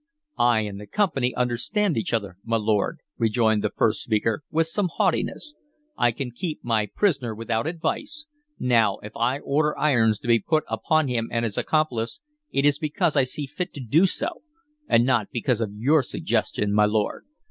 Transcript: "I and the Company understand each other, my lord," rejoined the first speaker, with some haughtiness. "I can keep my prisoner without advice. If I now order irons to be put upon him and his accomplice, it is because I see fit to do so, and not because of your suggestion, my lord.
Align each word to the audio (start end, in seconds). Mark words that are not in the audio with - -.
"I 0.39 0.61
and 0.61 0.79
the 0.81 0.87
Company 0.87 1.35
understand 1.35 1.95
each 1.95 2.11
other, 2.11 2.39
my 2.43 2.57
lord," 2.57 3.01
rejoined 3.19 3.63
the 3.63 3.69
first 3.69 4.01
speaker, 4.01 4.41
with 4.49 4.65
some 4.65 4.89
haughtiness. 4.91 5.53
"I 5.95 6.09
can 6.09 6.31
keep 6.31 6.63
my 6.63 6.87
prisoner 6.87 7.35
without 7.35 7.67
advice. 7.67 8.25
If 8.59 9.11
I 9.15 9.37
now 9.37 9.43
order 9.43 9.77
irons 9.77 10.17
to 10.21 10.27
be 10.27 10.39
put 10.39 10.63
upon 10.67 11.07
him 11.07 11.29
and 11.31 11.45
his 11.45 11.55
accomplice, 11.55 12.19
it 12.51 12.65
is 12.65 12.79
because 12.79 13.15
I 13.15 13.25
see 13.25 13.45
fit 13.45 13.75
to 13.75 13.79
do 13.79 14.07
so, 14.07 14.41
and 14.87 15.05
not 15.05 15.29
because 15.31 15.61
of 15.61 15.69
your 15.75 16.01
suggestion, 16.01 16.73
my 16.73 16.85
lord. 16.85 17.25